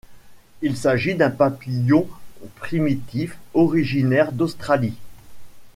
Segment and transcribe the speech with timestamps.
[0.63, 2.07] Il s'agit d'un papillon
[2.55, 4.95] primitif originaire d'Australie.